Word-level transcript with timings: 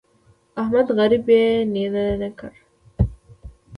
احمد 0.61 0.87
غريب 0.97 1.25
يې 1.35 1.45
نينه 1.73 2.01
نينه 2.09 2.29
کړ. 2.39 2.51